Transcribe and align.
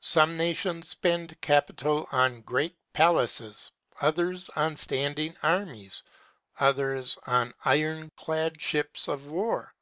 Some 0.00 0.38
nations 0.38 0.88
spend 0.88 1.38
capital 1.42 2.08
on 2.10 2.40
great 2.40 2.78
palaces, 2.94 3.70
others 4.00 4.48
on 4.56 4.74
standing 4.74 5.36
armies, 5.42 6.02
others 6.58 7.18
on 7.26 7.52
iron 7.62 8.10
clad 8.16 8.58
ships 8.58 9.06
of 9.06 9.26
war. 9.26 9.74